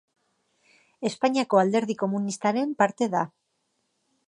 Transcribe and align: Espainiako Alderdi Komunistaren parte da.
Espainiako 1.09 1.61
Alderdi 1.65 1.97
Komunistaren 2.05 2.75
parte 2.83 3.11
da. 3.17 3.25